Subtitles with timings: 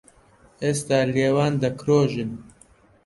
[0.61, 2.31] ئێستا لێوان دەکرۆژن